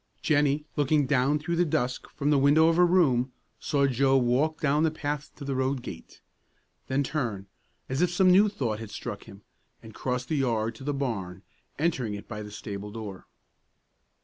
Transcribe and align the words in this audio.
Jennie, 0.23 0.65
looking 0.75 1.05
down 1.05 1.37
through 1.37 1.57
the 1.57 1.63
dusk 1.63 2.09
from 2.15 2.31
the 2.31 2.39
window 2.39 2.69
of 2.69 2.75
her 2.77 2.87
room, 2.87 3.31
saw 3.59 3.85
Joe 3.85 4.17
walk 4.17 4.59
down 4.59 4.81
the 4.81 4.89
path 4.89 5.29
to 5.35 5.45
the 5.45 5.53
road 5.55 5.83
gate, 5.83 6.21
then 6.87 7.03
turn, 7.03 7.45
as 7.87 8.01
if 8.01 8.09
some 8.09 8.31
new 8.31 8.49
thought 8.49 8.79
had 8.79 8.89
struck 8.89 9.25
him, 9.25 9.43
and 9.83 9.93
cross 9.93 10.25
the 10.25 10.33
yard 10.37 10.73
to 10.73 10.83
the 10.83 10.91
barn, 10.95 11.43
entering 11.77 12.15
it 12.15 12.27
by 12.27 12.41
the 12.41 12.49
stable 12.49 12.89
door. 12.89 13.27